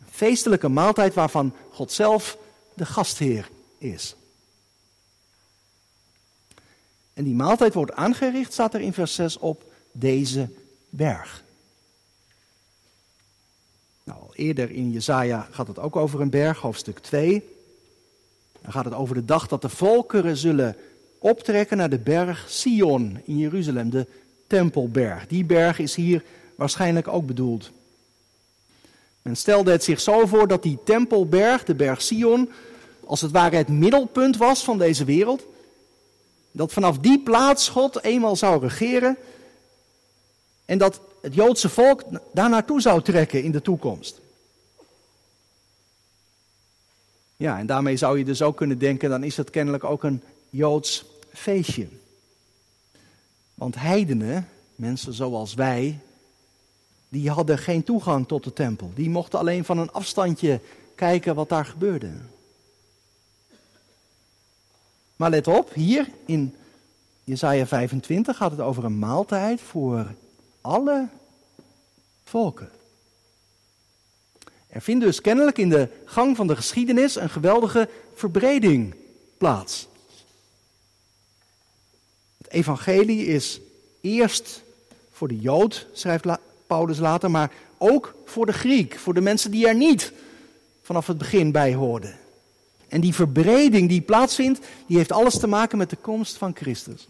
Een 0.00 0.06
feestelijke 0.10 0.68
maaltijd 0.68 1.14
waarvan 1.14 1.54
God 1.70 1.92
zelf 1.92 2.38
de 2.74 2.86
gastheer 2.86 3.48
is. 3.78 4.16
En 7.12 7.24
die 7.24 7.34
maaltijd 7.34 7.74
wordt 7.74 7.92
aangericht, 7.92 8.52
staat 8.52 8.74
er 8.74 8.80
in 8.80 8.92
vers 8.92 9.14
6 9.14 9.38
op 9.38 9.72
deze 9.92 10.48
berg. 10.88 11.44
Nou, 14.04 14.20
eerder 14.32 14.70
in 14.70 14.90
Jezaja 14.90 15.48
gaat 15.50 15.66
het 15.66 15.78
ook 15.78 15.96
over 15.96 16.20
een 16.20 16.30
berg, 16.30 16.58
hoofdstuk 16.58 16.98
2. 16.98 17.58
Dan 18.62 18.72
gaat 18.72 18.84
het 18.84 18.94
over 18.94 19.14
de 19.14 19.24
dag 19.24 19.48
dat 19.48 19.62
de 19.62 19.68
volkeren 19.68 20.36
zullen 20.36 20.76
optrekken 21.20 21.76
naar 21.76 21.90
de 21.90 21.98
berg 21.98 22.44
Sion 22.48 23.20
in 23.24 23.38
Jeruzalem, 23.38 23.90
de 23.90 24.06
Tempelberg. 24.46 25.26
Die 25.26 25.44
berg 25.44 25.78
is 25.78 25.94
hier 25.94 26.24
waarschijnlijk 26.54 27.08
ook 27.08 27.26
bedoeld. 27.26 27.70
Men 29.22 29.36
stelde 29.36 29.70
het 29.70 29.84
zich 29.84 30.00
zo 30.00 30.26
voor 30.26 30.48
dat 30.48 30.62
die 30.62 30.78
Tempelberg, 30.84 31.64
de 31.64 31.74
berg 31.74 32.02
Sion, 32.02 32.50
als 33.04 33.20
het 33.20 33.30
ware 33.30 33.56
het 33.56 33.68
middelpunt 33.68 34.36
was 34.36 34.64
van 34.64 34.78
deze 34.78 35.04
wereld. 35.04 35.44
Dat 36.52 36.72
vanaf 36.72 36.98
die 36.98 37.18
plaats 37.18 37.68
God 37.68 38.02
eenmaal 38.02 38.36
zou 38.36 38.60
regeren 38.60 39.16
en 40.64 40.78
dat 40.78 41.00
het 41.22 41.34
Joodse 41.34 41.68
volk 41.68 42.04
daar 42.32 42.48
naartoe 42.48 42.80
zou 42.80 43.02
trekken 43.02 43.42
in 43.42 43.52
de 43.52 43.62
toekomst. 43.62 44.20
Ja, 47.36 47.58
en 47.58 47.66
daarmee 47.66 47.96
zou 47.96 48.18
je 48.18 48.24
dus 48.24 48.42
ook 48.42 48.56
kunnen 48.56 48.78
denken, 48.78 49.10
dan 49.10 49.24
is 49.24 49.36
het 49.36 49.50
kennelijk 49.50 49.84
ook 49.84 50.04
een 50.04 50.22
Joods 50.50 51.04
feestje. 51.32 51.88
Want 53.54 53.74
heidenen, 53.74 54.48
mensen 54.74 55.12
zoals 55.12 55.54
wij, 55.54 55.98
die 57.08 57.30
hadden 57.30 57.58
geen 57.58 57.84
toegang 57.84 58.28
tot 58.28 58.44
de 58.44 58.52
tempel. 58.52 58.90
Die 58.94 59.10
mochten 59.10 59.38
alleen 59.38 59.64
van 59.64 59.78
een 59.78 59.92
afstandje 59.92 60.60
kijken 60.94 61.34
wat 61.34 61.48
daar 61.48 61.64
gebeurde. 61.64 62.10
Maar 65.16 65.30
let 65.30 65.46
op, 65.46 65.74
hier 65.74 66.08
in 66.24 66.54
Jesaja 67.24 67.66
25 67.66 68.36
gaat 68.36 68.50
het 68.50 68.60
over 68.60 68.84
een 68.84 68.98
maaltijd 68.98 69.60
voor 69.60 70.14
alle 70.60 71.08
volken. 72.24 72.70
Er 74.68 74.80
vindt 74.80 75.04
dus 75.04 75.20
kennelijk 75.20 75.58
in 75.58 75.68
de 75.68 75.88
gang 76.04 76.36
van 76.36 76.46
de 76.46 76.56
geschiedenis 76.56 77.16
een 77.16 77.30
geweldige 77.30 77.88
verbreding 78.14 78.94
plaats 79.38 79.88
evangelie 82.50 83.26
is 83.26 83.60
eerst 84.00 84.62
voor 85.10 85.28
de 85.28 85.38
Jood, 85.38 85.86
schrijft 85.92 86.24
Paulus 86.66 86.98
later, 86.98 87.30
maar 87.30 87.52
ook 87.78 88.14
voor 88.24 88.46
de 88.46 88.52
Griek, 88.52 88.98
voor 88.98 89.14
de 89.14 89.20
mensen 89.20 89.50
die 89.50 89.66
er 89.66 89.74
niet 89.74 90.12
vanaf 90.82 91.06
het 91.06 91.18
begin 91.18 91.52
bij 91.52 91.74
hoorden. 91.74 92.18
En 92.88 93.00
die 93.00 93.14
verbreding 93.14 93.88
die 93.88 94.00
plaatsvindt, 94.00 94.60
die 94.86 94.96
heeft 94.96 95.12
alles 95.12 95.38
te 95.38 95.46
maken 95.46 95.78
met 95.78 95.90
de 95.90 95.96
komst 95.96 96.36
van 96.36 96.56
Christus. 96.56 97.08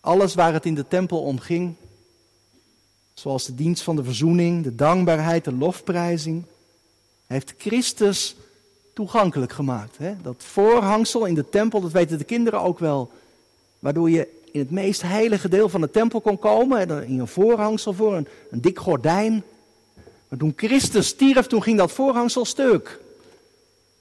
Alles 0.00 0.34
waar 0.34 0.52
het 0.52 0.66
in 0.66 0.74
de 0.74 0.88
tempel 0.88 1.22
om 1.22 1.38
ging, 1.38 1.74
zoals 3.14 3.46
de 3.46 3.54
dienst 3.54 3.82
van 3.82 3.96
de 3.96 4.04
verzoening, 4.04 4.64
de 4.64 4.74
dankbaarheid, 4.74 5.44
de 5.44 5.52
lofprijzing, 5.52 6.44
heeft 7.26 7.54
Christus 7.58 8.36
toegankelijk 8.94 9.52
gemaakt. 9.52 9.98
Hè? 9.98 10.14
Dat 10.22 10.34
voorhangsel 10.38 11.24
in 11.24 11.34
de 11.34 11.48
tempel, 11.48 11.80
dat 11.80 11.92
weten 11.92 12.18
de 12.18 12.24
kinderen 12.24 12.60
ook 12.60 12.78
wel. 12.78 13.10
Waardoor 13.78 14.10
je 14.10 14.28
in 14.52 14.60
het 14.60 14.70
meest 14.70 15.02
heilige 15.02 15.48
deel 15.48 15.68
van 15.68 15.80
de 15.80 15.90
tempel 15.90 16.20
kon 16.20 16.38
komen. 16.38 16.78
En 16.78 16.90
er 16.90 17.02
een 17.02 17.26
voorhangsel 17.26 17.92
voor, 17.92 18.14
een, 18.14 18.28
een 18.50 18.60
dik 18.60 18.78
gordijn. 18.78 19.42
Maar 20.28 20.38
toen 20.38 20.52
Christus 20.56 21.06
stierf, 21.06 21.46
toen 21.46 21.62
ging 21.62 21.78
dat 21.78 21.92
voorhangsel 21.92 22.44
stuk. 22.44 23.00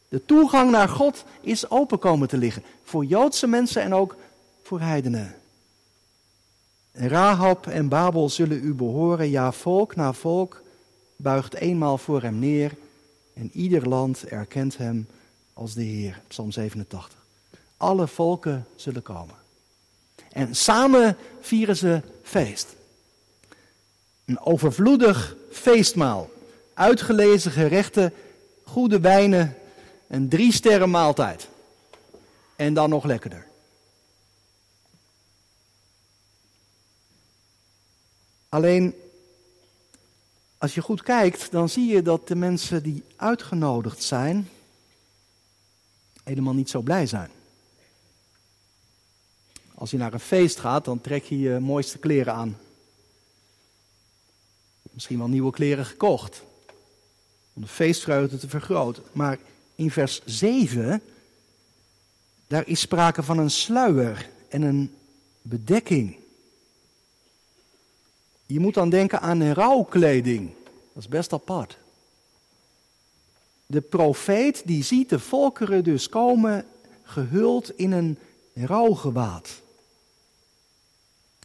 De 0.09 0.25
toegang 0.25 0.71
naar 0.71 0.89
God 0.89 1.23
is 1.41 1.69
open 1.69 1.99
komen 1.99 2.27
te 2.27 2.37
liggen. 2.37 2.63
Voor 2.83 3.05
Joodse 3.05 3.47
mensen 3.47 3.81
en 3.81 3.93
ook 3.93 4.15
voor 4.63 4.79
heidenen. 4.79 5.35
Rahab 6.91 7.67
en 7.67 7.87
Babel 7.87 8.29
zullen 8.29 8.63
u 8.63 8.73
behoren. 8.73 9.29
Ja, 9.29 9.51
volk 9.51 9.95
na 9.95 10.13
volk 10.13 10.61
buigt 11.15 11.53
eenmaal 11.53 11.97
voor 11.97 12.21
hem 12.21 12.39
neer. 12.39 12.71
En 13.33 13.49
ieder 13.53 13.87
land 13.87 14.23
erkent 14.23 14.77
hem 14.77 15.07
als 15.53 15.73
de 15.73 15.83
Heer. 15.83 16.21
Psalm 16.27 16.51
87. 16.51 17.25
Alle 17.77 18.07
volken 18.07 18.67
zullen 18.75 19.01
komen. 19.01 19.35
En 20.31 20.55
samen 20.55 21.17
vieren 21.41 21.77
ze 21.77 22.01
feest. 22.23 22.75
Een 24.25 24.39
overvloedig 24.39 25.35
feestmaal. 25.51 26.29
Uitgelezen 26.73 27.51
gerechten, 27.51 28.13
goede 28.63 28.99
wijnen, 28.99 29.55
een 30.07 30.29
drie 30.29 30.53
sterren 30.53 30.89
maaltijd. 30.89 31.47
En 32.55 32.73
dan 32.73 32.89
nog 32.89 33.03
lekkerder. 33.03 33.47
Alleen, 38.49 38.95
als 40.63 40.73
je 40.73 40.81
goed 40.81 41.03
kijkt, 41.03 41.51
dan 41.51 41.69
zie 41.69 41.87
je 41.87 42.01
dat 42.01 42.27
de 42.27 42.35
mensen 42.35 42.83
die 42.83 43.03
uitgenodigd 43.15 44.03
zijn, 44.03 44.49
helemaal 46.23 46.53
niet 46.53 46.69
zo 46.69 46.81
blij 46.81 47.05
zijn. 47.05 47.29
Als 49.75 49.91
je 49.91 49.97
naar 49.97 50.13
een 50.13 50.19
feest 50.19 50.59
gaat, 50.59 50.85
dan 50.85 51.01
trek 51.01 51.23
je 51.23 51.39
je 51.39 51.59
mooiste 51.59 51.97
kleren 51.97 52.33
aan. 52.33 52.57
Misschien 54.81 55.17
wel 55.17 55.27
nieuwe 55.27 55.51
kleren 55.51 55.85
gekocht. 55.85 56.43
Om 57.53 57.61
de 57.61 57.67
feestvreugde 57.67 58.37
te 58.37 58.49
vergroten. 58.49 59.03
Maar 59.11 59.39
in 59.75 59.91
vers 59.91 60.21
7, 60.25 61.01
daar 62.47 62.67
is 62.67 62.79
sprake 62.79 63.23
van 63.23 63.37
een 63.37 63.51
sluier 63.51 64.29
en 64.49 64.61
een 64.61 64.95
bedekking. 65.41 66.22
Je 68.45 68.59
moet 68.59 68.73
dan 68.73 68.89
denken 68.89 69.21
aan 69.21 69.51
rouwkleding. 69.51 70.49
Dat 70.93 71.03
is 71.03 71.07
best 71.07 71.33
apart. 71.33 71.77
De 73.65 73.81
profeet 73.81 74.61
die 74.65 74.83
ziet 74.83 75.09
de 75.09 75.19
volkeren 75.19 75.83
dus 75.83 76.09
komen 76.09 76.65
gehuld 77.03 77.77
in 77.77 77.91
een 77.91 78.17
rouwgewaad. 78.53 79.49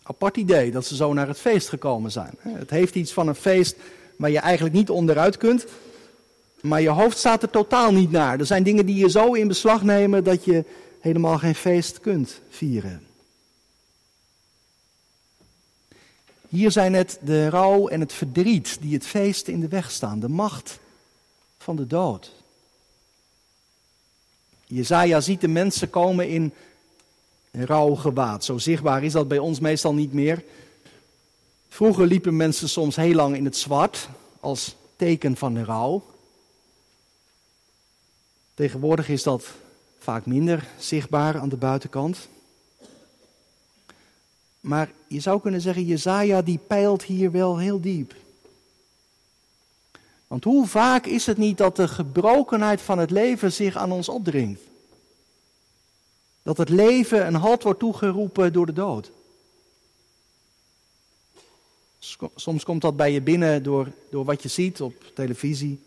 Apart 0.03 0.37
idee 0.37 0.71
dat 0.71 0.87
ze 0.87 0.97
zo 0.97 1.13
naar 1.13 1.29
het 1.29 1.39
feest 1.39 1.69
gekomen 1.69 2.11
zijn. 2.11 2.35
Het 2.39 2.71
heeft 2.71 2.95
iets 2.95 3.13
van 3.13 3.29
een 3.29 3.35
feest 3.35 3.77
waar 4.17 4.31
je 4.31 4.39
eigenlijk 4.39 4.75
niet 4.75 4.91
onderuit 4.91 5.37
kunt. 5.37 5.67
Maar 6.61 6.81
je 6.81 6.89
hoofd 6.89 7.19
staat 7.19 7.43
er 7.43 7.51
totaal 7.51 7.93
niet 7.93 8.11
naar. 8.11 8.39
Er 8.39 8.47
zijn 8.47 8.63
dingen 8.63 8.87
die 8.87 8.97
je 8.97 9.11
zo 9.11 9.33
in 9.33 9.49
beslag 9.49 9.83
nemen 9.83 10.25
dat 10.25 10.45
je 10.45 10.65
helemaal 11.01 11.39
geen 11.39 11.55
feest 11.55 12.01
kunt 12.01 12.41
vieren. 12.49 13.08
Hier 16.49 16.71
zijn 16.71 16.95
het 16.95 17.19
de 17.23 17.49
rouw 17.49 17.89
en 17.89 18.01
het 18.01 18.13
verdriet 18.13 18.79
die 18.81 18.95
het 18.95 19.07
feest 19.07 19.49
in 19.49 19.61
de 19.61 19.69
weg 19.69 19.91
staan. 19.91 20.21
De 20.21 20.29
macht 20.29 20.79
van 21.59 21.77
de 21.77 21.87
dood. 21.87 22.33
Jezaja 24.65 25.21
ziet 25.21 25.41
de 25.41 25.49
mensen 25.49 25.91
komen 25.91 26.29
in 26.29 26.53
rouwgewaad. 27.51 28.45
Zo 28.45 28.59
zichtbaar 28.59 29.05
is 29.05 29.13
dat 29.13 29.29
bij 29.29 29.39
ons 29.39 29.61
meestal 29.61 29.95
niet 29.95 30.13
meer. 30.13 30.45
Vroeger 31.69 32.07
liepen 32.07 32.37
mensen 32.37 32.69
soms 32.69 32.97
heel 32.97 33.15
lang 33.15 33.37
in 33.37 33.45
het 33.45 33.57
zwart 33.57 34.09
als 34.41 34.77
teken 34.97 35.37
van 35.37 35.55
de 35.55 35.65
rouw. 35.65 36.03
Tegenwoordig 38.55 39.09
is 39.09 39.23
dat 39.23 39.47
vaak 39.99 40.27
minder 40.27 40.69
zichtbaar 40.79 41.39
aan 41.39 41.49
de 41.49 41.57
buitenkant. 41.57 42.29
Maar 44.61 44.91
je 45.09 45.21
zou 45.21 45.41
kunnen 45.41 45.61
zeggen, 45.61 45.85
Jezaja 45.85 46.43
die 46.43 46.59
peilt 46.67 47.03
hier 47.03 47.31
wel 47.31 47.59
heel 47.59 47.81
diep. 47.81 48.15
Want 50.27 50.45
hoe 50.45 50.67
vaak 50.67 51.07
is 51.07 51.27
het 51.27 51.37
niet 51.37 51.59
dat 51.59 51.77
de 51.77 51.89
gebrokenheid 51.89 52.81
van 52.81 52.99
het 52.99 53.11
leven 53.11 53.53
zich 53.53 53.77
aan 53.77 53.93
ons 53.93 54.09
opdringt? 54.09 54.61
Dat 56.43 56.57
het 56.57 56.69
leven 56.69 57.27
een 57.27 57.35
halt 57.35 57.63
wordt 57.63 57.79
toegeroepen 57.79 58.53
door 58.53 58.67
de 58.67 58.73
dood. 58.73 59.11
Soms 62.35 62.65
komt 62.65 62.83
dat 62.83 62.97
bij 62.97 63.13
je 63.13 63.21
binnen 63.21 63.63
door, 63.63 63.93
door 64.11 64.25
wat 64.25 64.43
je 64.43 64.49
ziet 64.49 64.81
op 64.81 65.05
televisie. 65.15 65.81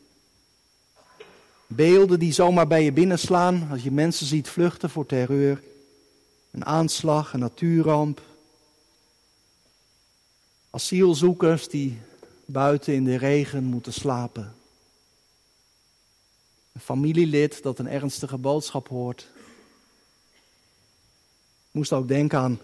Beelden 1.68 2.20
die 2.20 2.34
zomaar 2.34 2.68
bij 2.68 2.84
je 2.84 2.92
binnenslaan 2.92 3.68
als 3.72 3.84
je 3.84 3.92
mensen 3.92 4.26
ziet 4.26 4.50
vluchten 4.50 4.90
voor 4.90 5.06
terreur. 5.06 5.64
Een 6.52 6.66
aanslag, 6.66 7.34
een 7.34 7.40
natuurramp. 7.40 8.22
Asielzoekers 10.74 11.68
die 11.68 12.00
buiten 12.46 12.94
in 12.94 13.04
de 13.04 13.16
regen 13.16 13.64
moeten 13.64 13.94
slapen. 13.94 14.56
Een 16.72 16.82
familielid 16.82 17.64
dat 17.64 17.80
een 17.80 17.88
ernstige 17.88 18.38
boodschap 18.38 18.88
hoort. 18.88 19.28
Ik 21.68 21.72
moest 21.72 21.94
ook 21.94 22.08
denken 22.08 22.40
aan 22.40 22.60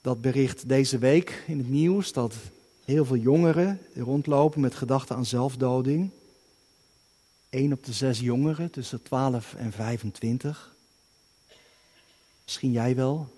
dat 0.00 0.20
bericht 0.20 0.68
deze 0.68 0.98
week 0.98 1.44
in 1.46 1.58
het 1.58 1.68
nieuws 1.68 2.12
dat 2.12 2.34
heel 2.84 3.04
veel 3.04 3.16
jongeren 3.16 3.80
rondlopen 3.94 4.60
met 4.60 4.74
gedachten 4.74 5.16
aan 5.16 5.26
zelfdoding. 5.26 6.10
Eén 7.50 7.72
op 7.72 7.84
de 7.84 7.92
zes 7.92 8.20
jongeren 8.20 8.70
tussen 8.70 9.02
12 9.02 9.54
en 9.54 9.72
25. 9.72 10.74
Misschien 12.44 12.72
jij 12.72 12.96
wel. 12.96 13.28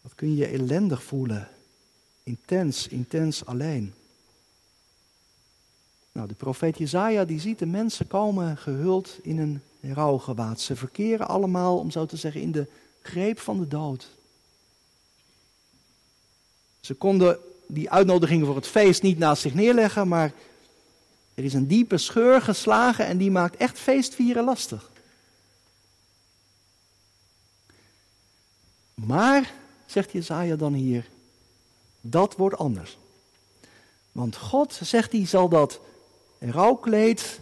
Wat 0.00 0.14
kun 0.14 0.34
je 0.34 0.46
ellendig 0.46 1.02
voelen 1.02 1.48
Intens, 2.22 2.88
intens 2.88 3.44
alleen. 3.46 3.94
Nou, 6.12 6.28
de 6.28 6.34
profeet 6.34 6.78
Jezaja 6.78 7.24
die 7.24 7.40
ziet 7.40 7.58
de 7.58 7.66
mensen 7.66 8.06
komen 8.06 8.56
gehuld 8.56 9.18
in 9.22 9.38
een 9.38 9.62
rouwgewaad. 9.94 10.60
Ze 10.60 10.76
verkeren 10.76 11.28
allemaal, 11.28 11.78
om 11.78 11.90
zo 11.90 12.06
te 12.06 12.16
zeggen, 12.16 12.40
in 12.40 12.52
de 12.52 12.66
greep 13.02 13.38
van 13.38 13.58
de 13.58 13.68
dood. 13.68 14.08
Ze 16.80 16.94
konden 16.94 17.38
die 17.66 17.90
uitnodiging 17.90 18.46
voor 18.46 18.56
het 18.56 18.66
feest 18.66 19.02
niet 19.02 19.18
naast 19.18 19.42
zich 19.42 19.54
neerleggen, 19.54 20.08
maar 20.08 20.32
er 21.34 21.44
is 21.44 21.54
een 21.54 21.66
diepe 21.66 21.98
scheur 21.98 22.42
geslagen 22.42 23.06
en 23.06 23.18
die 23.18 23.30
maakt 23.30 23.56
echt 23.56 23.78
feestvieren 23.78 24.44
lastig. 24.44 24.90
Maar, 28.94 29.52
zegt 29.86 30.12
Jezaja 30.12 30.56
dan 30.56 30.72
hier, 30.72 31.08
dat 32.00 32.36
wordt 32.36 32.56
anders. 32.56 32.98
Want 34.12 34.36
God, 34.36 34.78
zegt 34.82 35.12
hij, 35.12 35.26
zal 35.26 35.48
dat 35.48 35.80
rouwkleed 36.38 37.40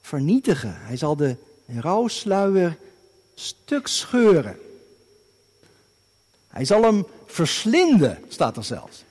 vernietigen. 0.00 0.76
Hij 0.80 0.96
zal 0.96 1.16
de 1.16 1.36
rouwsluier 1.66 2.76
stuk 3.34 3.86
scheuren. 3.86 4.58
Hij 6.48 6.64
zal 6.64 6.82
hem 6.82 7.06
verslinden, 7.26 8.24
staat 8.28 8.56
er 8.56 8.64
zelfs. 8.64 9.04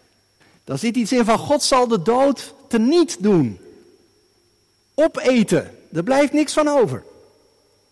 Daar 0.63 0.77
zit 0.77 0.95
iets 0.95 1.11
in 1.11 1.25
van 1.25 1.37
God 1.37 1.63
zal 1.63 1.87
de 1.87 2.01
dood 2.01 2.53
teniet 2.67 3.23
doen. 3.23 3.59
Opeten. 4.93 5.75
Er 5.91 6.03
blijft 6.03 6.33
niks 6.33 6.53
van 6.53 6.67
over. 6.67 7.03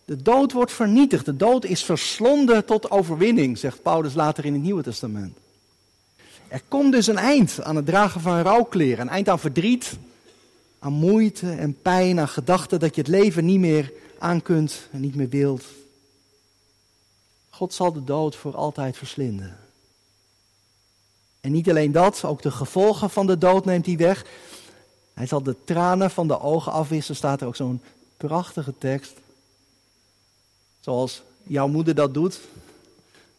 De 0.04 0.22
dood 0.22 0.52
wordt 0.52 0.72
vernietigd. 0.72 1.24
De 1.24 1.36
dood 1.36 1.64
is 1.64 1.84
verslonden 1.84 2.64
tot 2.64 2.90
overwinning, 2.90 3.58
zegt 3.58 3.82
Paulus 3.82 4.14
later 4.14 4.44
in 4.44 4.52
het 4.52 4.62
Nieuwe 4.62 4.82
Testament. 4.82 5.38
Er 6.50 6.62
komt 6.68 6.92
dus 6.92 7.06
een 7.06 7.18
eind 7.18 7.62
aan 7.62 7.76
het 7.76 7.86
dragen 7.86 8.20
van 8.20 8.40
rouwkleren. 8.40 9.00
Een 9.00 9.08
eind 9.08 9.28
aan 9.28 9.38
verdriet, 9.38 9.98
aan 10.78 10.92
moeite 10.92 11.50
en 11.50 11.80
pijn, 11.82 12.20
aan 12.20 12.28
gedachten 12.28 12.80
dat 12.80 12.94
je 12.94 13.00
het 13.00 13.10
leven 13.10 13.44
niet 13.44 13.58
meer 13.58 13.92
aan 14.18 14.42
kunt 14.42 14.88
en 14.92 15.00
niet 15.00 15.14
meer 15.14 15.28
wilt. 15.28 15.64
God 17.50 17.74
zal 17.74 17.92
de 17.92 18.04
dood 18.04 18.36
voor 18.36 18.56
altijd 18.56 18.96
verslinden. 18.96 19.58
En 21.40 21.52
niet 21.52 21.68
alleen 21.68 21.92
dat, 21.92 22.24
ook 22.24 22.42
de 22.42 22.50
gevolgen 22.50 23.10
van 23.10 23.26
de 23.26 23.38
dood 23.38 23.64
neemt 23.64 23.86
hij 23.86 23.96
weg. 23.96 24.24
Hij 25.14 25.26
zal 25.26 25.42
de 25.42 25.56
tranen 25.64 26.10
van 26.10 26.28
de 26.28 26.40
ogen 26.40 26.72
afwissen, 26.72 27.16
staat 27.16 27.40
er 27.40 27.46
ook 27.46 27.56
zo'n 27.56 27.82
prachtige 28.16 28.74
tekst. 28.78 29.12
Zoals 30.80 31.22
jouw 31.42 31.68
moeder 31.68 31.94
dat 31.94 32.14
doet. 32.14 32.40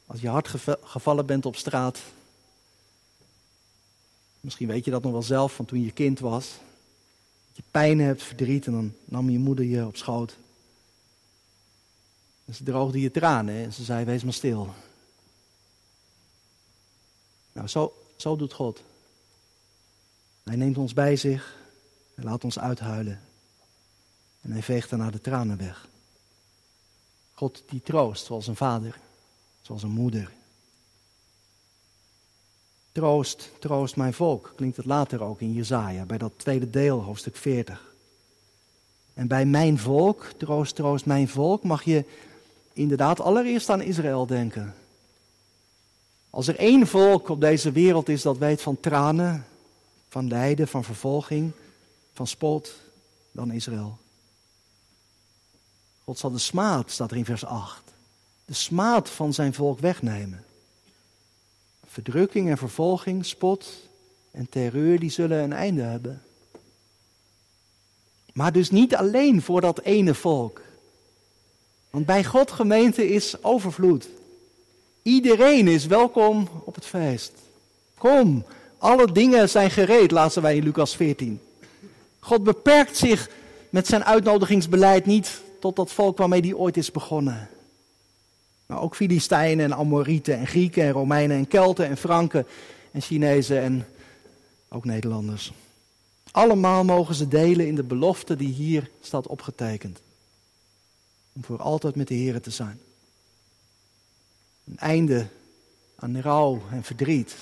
Als 0.05 0.21
je 0.21 0.29
hard 0.29 0.53
gevallen 0.83 1.25
bent 1.25 1.45
op 1.45 1.55
straat, 1.55 1.99
Misschien 4.41 4.67
weet 4.67 4.85
je 4.85 4.91
dat 4.91 5.03
nog 5.03 5.11
wel 5.11 5.23
zelf 5.23 5.55
van 5.55 5.65
toen 5.65 5.81
je 5.81 5.91
kind 5.91 6.19
was. 6.19 6.47
Dat 7.47 7.55
je 7.55 7.63
pijn 7.71 7.99
hebt, 7.99 8.23
verdriet 8.23 8.65
en 8.65 8.71
dan 8.71 8.93
nam 9.05 9.29
je 9.29 9.39
moeder 9.39 9.65
je 9.65 9.85
op 9.85 9.97
schoot. 9.97 10.37
En 12.45 12.53
ze 12.53 12.63
droogde 12.63 12.99
je 12.99 13.11
tranen 13.11 13.55
en 13.55 13.73
ze 13.73 13.83
zei, 13.83 14.05
wees 14.05 14.23
maar 14.23 14.33
stil. 14.33 14.73
Nou, 17.51 17.67
zo, 17.67 17.93
zo 18.15 18.35
doet 18.35 18.53
God. 18.53 18.83
Hij 20.43 20.55
neemt 20.55 20.77
ons 20.77 20.93
bij 20.93 21.15
zich, 21.15 21.55
hij 22.15 22.23
laat 22.23 22.43
ons 22.43 22.59
uithuilen 22.59 23.21
en 24.41 24.51
hij 24.51 24.63
veegt 24.63 24.89
daarna 24.89 25.11
de 25.11 25.21
tranen 25.21 25.57
weg. 25.57 25.87
God 27.33 27.63
die 27.69 27.81
troost, 27.81 28.25
zoals 28.25 28.47
een 28.47 28.55
vader, 28.55 28.99
zoals 29.61 29.83
een 29.83 29.89
moeder. 29.89 30.31
Troost, 32.91 33.49
troost 33.59 33.95
mijn 33.95 34.13
volk, 34.13 34.53
klinkt 34.55 34.77
het 34.77 34.85
later 34.85 35.23
ook 35.23 35.41
in 35.41 35.53
Jezaja, 35.53 36.05
bij 36.05 36.17
dat 36.17 36.31
tweede 36.35 36.69
deel, 36.69 37.01
hoofdstuk 37.01 37.35
40. 37.35 37.93
En 39.13 39.27
bij 39.27 39.45
mijn 39.45 39.79
volk, 39.79 40.25
troost, 40.37 40.75
troost 40.75 41.05
mijn 41.05 41.27
volk, 41.27 41.63
mag 41.63 41.83
je 41.83 42.05
inderdaad 42.73 43.19
allereerst 43.19 43.69
aan 43.69 43.81
Israël 43.81 44.25
denken. 44.25 44.75
Als 46.29 46.47
er 46.47 46.55
één 46.55 46.87
volk 46.87 47.29
op 47.29 47.41
deze 47.41 47.71
wereld 47.71 48.09
is 48.09 48.21
dat 48.21 48.37
weet 48.37 48.61
van 48.61 48.79
tranen, 48.79 49.45
van 50.09 50.27
lijden, 50.27 50.67
van 50.67 50.83
vervolging, 50.83 51.51
van 52.13 52.27
spot, 52.27 52.73
dan 53.31 53.51
Israël. 53.51 53.97
God 56.03 56.19
zal 56.19 56.31
de 56.31 56.37
smaad, 56.37 56.91
staat 56.91 57.11
er 57.11 57.17
in 57.17 57.25
vers 57.25 57.45
8, 57.45 57.81
de 58.45 58.53
smaad 58.53 59.09
van 59.09 59.33
zijn 59.33 59.53
volk 59.53 59.79
wegnemen. 59.79 60.45
Verdrukking 61.91 62.49
en 62.49 62.57
vervolging, 62.57 63.25
spot 63.25 63.89
en 64.31 64.49
terreur, 64.49 64.99
die 64.99 65.09
zullen 65.09 65.43
een 65.43 65.53
einde 65.53 65.81
hebben. 65.81 66.21
Maar 68.33 68.51
dus 68.51 68.69
niet 68.69 68.95
alleen 68.95 69.41
voor 69.41 69.61
dat 69.61 69.81
ene 69.81 70.13
volk. 70.13 70.61
Want 71.89 72.05
bij 72.05 72.23
God 72.23 72.51
gemeente 72.51 73.09
is 73.09 73.43
overvloed. 73.43 74.09
Iedereen 75.01 75.67
is 75.67 75.85
welkom 75.85 76.47
op 76.63 76.75
het 76.75 76.85
feest. 76.85 77.33
Kom, 77.97 78.45
alle 78.77 79.11
dingen 79.11 79.49
zijn 79.49 79.71
gereed, 79.71 80.11
laten 80.11 80.41
wij 80.41 80.55
in 80.55 80.63
Lucas 80.63 80.95
14. 80.95 81.41
God 82.19 82.43
beperkt 82.43 82.97
zich 82.97 83.29
met 83.69 83.87
zijn 83.87 84.03
uitnodigingsbeleid 84.03 85.05
niet 85.05 85.41
tot 85.59 85.75
dat 85.75 85.91
volk 85.91 86.17
waarmee 86.17 86.41
hij 86.41 86.53
ooit 86.53 86.77
is 86.77 86.91
begonnen. 86.91 87.49
Maar 88.71 88.81
ook 88.81 88.95
Filistijnen 88.95 89.65
en 89.65 89.77
Amorieten 89.77 90.37
en 90.37 90.47
Grieken 90.47 90.83
en 90.83 90.91
Romeinen 90.91 91.37
en 91.37 91.47
Kelten 91.47 91.87
en 91.87 91.97
Franken 91.97 92.47
en 92.91 93.01
Chinezen 93.01 93.61
en 93.61 93.87
ook 94.69 94.85
Nederlanders. 94.85 95.53
Allemaal 96.31 96.83
mogen 96.83 97.15
ze 97.15 97.27
delen 97.27 97.67
in 97.67 97.75
de 97.75 97.83
belofte 97.83 98.35
die 98.35 98.53
hier 98.53 98.89
staat 99.01 99.27
opgetekend. 99.27 100.01
Om 101.33 101.43
voor 101.43 101.61
altijd 101.61 101.95
met 101.95 102.07
de 102.07 102.13
Heer 102.13 102.41
te 102.41 102.49
zijn. 102.49 102.79
Een 104.63 104.77
einde 104.77 105.27
aan 105.95 106.21
rouw 106.21 106.61
en 106.71 106.83
verdriet. 106.83 107.35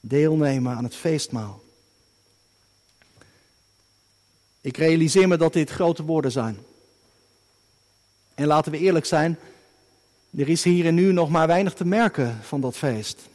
Deelnemen 0.00 0.76
aan 0.76 0.84
het 0.84 0.96
feestmaal. 0.96 1.62
Ik 4.60 4.76
realiseer 4.76 5.28
me 5.28 5.36
dat 5.36 5.52
dit 5.52 5.70
grote 5.70 6.02
woorden 6.02 6.32
zijn. 6.32 6.58
En 8.34 8.46
laten 8.46 8.72
we 8.72 8.78
eerlijk 8.78 9.06
zijn, 9.06 9.38
er 10.36 10.48
is 10.48 10.64
hier 10.64 10.86
en 10.86 10.94
nu 10.94 11.12
nog 11.12 11.28
maar 11.28 11.46
weinig 11.46 11.74
te 11.74 11.84
merken 11.84 12.38
van 12.42 12.60
dat 12.60 12.76
feest. 12.76 13.28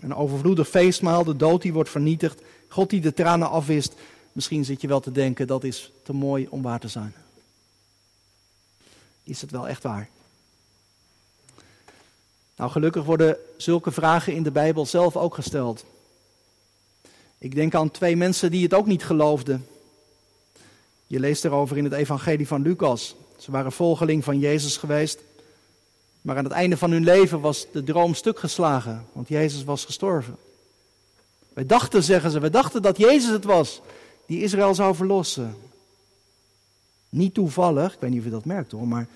Een 0.00 0.14
overvloedig 0.14 0.68
feestmaal, 0.68 1.24
de 1.24 1.36
dood 1.36 1.62
die 1.62 1.72
wordt 1.72 1.90
vernietigd, 1.90 2.42
God 2.68 2.90
die 2.90 3.00
de 3.00 3.14
tranen 3.14 3.50
afwist. 3.50 3.94
Misschien 4.32 4.64
zit 4.64 4.80
je 4.80 4.88
wel 4.88 5.00
te 5.00 5.12
denken, 5.12 5.46
dat 5.46 5.64
is 5.64 5.92
te 6.02 6.12
mooi 6.12 6.46
om 6.50 6.62
waar 6.62 6.80
te 6.80 6.88
zijn. 6.88 7.14
Is 9.22 9.40
het 9.40 9.50
wel 9.50 9.68
echt 9.68 9.82
waar? 9.82 10.08
Nou, 12.56 12.70
gelukkig 12.70 13.04
worden 13.04 13.36
zulke 13.56 13.90
vragen 13.90 14.34
in 14.34 14.42
de 14.42 14.50
Bijbel 14.50 14.86
zelf 14.86 15.16
ook 15.16 15.34
gesteld. 15.34 15.84
Ik 17.38 17.54
denk 17.54 17.74
aan 17.74 17.90
twee 17.90 18.16
mensen 18.16 18.50
die 18.50 18.62
het 18.62 18.74
ook 18.74 18.86
niet 18.86 19.04
geloofden. 19.04 19.66
Je 21.06 21.20
leest 21.20 21.44
erover 21.44 21.76
in 21.76 21.84
het 21.84 21.92
Evangelie 21.92 22.46
van 22.46 22.62
Lucas. 22.62 23.14
Ze 23.38 23.50
waren 23.50 23.72
volgeling 23.72 24.24
van 24.24 24.38
Jezus 24.38 24.76
geweest. 24.76 25.18
Maar 26.22 26.36
aan 26.36 26.44
het 26.44 26.52
einde 26.52 26.76
van 26.76 26.90
hun 26.90 27.04
leven 27.04 27.40
was 27.40 27.66
de 27.72 27.82
droom 27.82 28.14
stuk 28.14 28.38
geslagen, 28.38 29.06
want 29.12 29.28
Jezus 29.28 29.64
was 29.64 29.84
gestorven. 29.84 30.36
Wij 31.52 31.66
dachten, 31.66 32.02
zeggen 32.02 32.30
ze, 32.30 32.40
wij 32.40 32.50
dachten 32.50 32.82
dat 32.82 32.98
Jezus 32.98 33.30
het 33.30 33.44
was 33.44 33.80
die 34.26 34.42
Israël 34.42 34.74
zou 34.74 34.94
verlossen. 34.94 35.56
Niet 37.08 37.34
toevallig, 37.34 37.94
ik 37.94 38.00
weet 38.00 38.10
niet 38.10 38.18
of 38.18 38.24
je 38.24 38.30
dat 38.30 38.44
merkt 38.44 38.72
hoor, 38.72 38.88
maar 38.88 39.06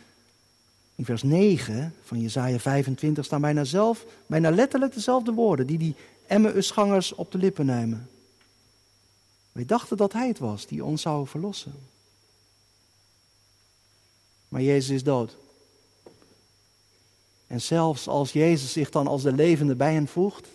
in 0.95 1.05
vers 1.05 1.23
9 1.23 1.95
van 2.03 2.21
Jesaja 2.21 2.59
25 2.59 3.25
staan 3.25 3.41
bijna 3.41 3.65
zelf, 3.65 4.05
bijna 4.27 4.51
letterlijk 4.51 4.95
dezelfde 4.95 5.33
woorden 5.33 5.67
die 5.67 5.79
die 5.79 5.95
Emmausgangers 6.27 7.15
op 7.15 7.33
de 7.33 7.39
lippen 7.39 7.67
nemen. 7.67 8.09
Wij 9.53 9.65
dachten 9.65 9.97
dat 9.97 10.13
hij 10.13 10.29
het 10.29 10.39
was 10.39 10.67
die 10.67 10.85
ons 10.85 11.03
zou 11.03 11.27
verlossen. 11.27 11.75
Maar 14.49 14.63
Jezus 14.63 14.91
is 14.91 15.03
dood. 15.03 15.37
En 17.47 17.61
zelfs 17.61 18.09
als 18.09 18.33
Jezus 18.33 18.73
zich 18.73 18.91
dan 18.91 19.07
als 19.07 19.23
de 19.23 19.33
levende 19.33 19.75
bij 19.75 19.93
hen 19.93 20.09
voegt, 20.09 20.49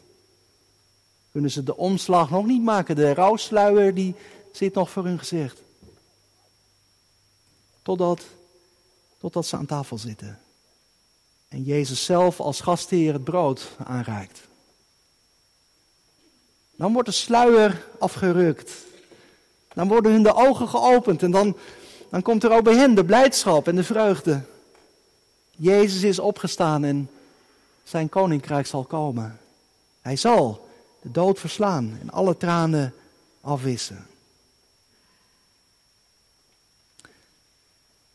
kunnen 1.31 1.51
ze 1.51 1.63
de 1.63 1.77
omslag 1.77 2.29
nog 2.29 2.45
niet 2.45 2.63
maken. 2.63 2.95
De 2.95 3.13
rouwsluier 3.13 3.93
die 3.93 4.15
zit 4.51 4.73
nog 4.73 4.89
voor 4.89 5.05
hun 5.05 5.19
gezicht. 5.19 5.61
Totdat, 7.81 8.25
totdat 9.17 9.45
ze 9.45 9.57
aan 9.57 9.65
tafel 9.65 9.97
zitten. 9.97 10.39
En 11.47 11.63
Jezus 11.63 12.05
zelf 12.05 12.39
als 12.39 12.61
gastheer 12.61 13.13
het 13.13 13.23
brood 13.23 13.69
aanreikt. 13.77 14.41
Dan 16.75 16.93
wordt 16.93 17.07
de 17.07 17.13
sluier 17.13 17.87
afgerukt. 17.99 18.71
Dan 19.73 19.87
worden 19.87 20.11
hun 20.11 20.23
de 20.23 20.35
ogen 20.35 20.67
geopend 20.67 21.23
en 21.23 21.31
dan, 21.31 21.57
dan 22.09 22.21
komt 22.21 22.43
er 22.43 22.51
ook 22.51 22.63
bij 22.63 22.75
hen 22.75 22.95
de 22.95 23.05
blijdschap 23.05 23.67
en 23.67 23.75
de 23.75 23.83
vreugde. 23.83 24.41
Jezus 25.61 26.03
is 26.03 26.19
opgestaan 26.19 26.83
en 26.83 27.09
zijn 27.83 28.09
koninkrijk 28.09 28.67
zal 28.67 28.83
komen. 28.83 29.39
Hij 30.01 30.15
zal 30.15 30.69
de 31.01 31.11
dood 31.11 31.39
verslaan 31.39 31.97
en 32.01 32.09
alle 32.09 32.37
tranen 32.37 32.93
afwissen. 33.41 34.07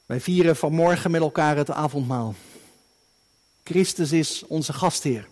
Wij 0.06 0.20
vieren 0.20 0.56
vanmorgen 0.56 1.10
met 1.10 1.20
elkaar 1.20 1.56
het 1.56 1.70
avondmaal. 1.70 2.34
Christus 3.64 4.12
is 4.12 4.42
onze 4.46 4.72
gastheer. 4.72 5.28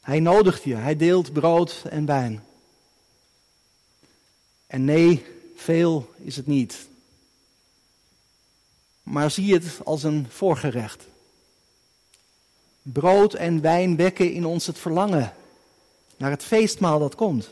Hij 0.00 0.20
nodigt 0.20 0.62
je, 0.62 0.74
hij 0.74 0.96
deelt 0.96 1.32
brood 1.32 1.82
en 1.90 2.06
wijn. 2.06 2.44
En 4.66 4.84
nee, 4.84 5.24
veel 5.56 6.14
is 6.16 6.36
het 6.36 6.46
niet. 6.46 6.87
Maar 9.10 9.30
zie 9.30 9.54
het 9.54 9.64
als 9.84 10.02
een 10.02 10.26
voorgerecht. 10.28 11.06
Brood 12.82 13.34
en 13.34 13.60
wijn 13.60 13.96
wekken 13.96 14.32
in 14.32 14.44
ons 14.44 14.66
het 14.66 14.78
verlangen 14.78 15.34
naar 16.16 16.30
het 16.30 16.42
feestmaal 16.42 16.98
dat 16.98 17.14
komt. 17.14 17.48